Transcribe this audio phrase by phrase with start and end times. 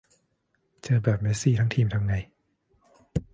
[0.83, 2.15] เจอแบบเมสซีทั้งทีมทำไง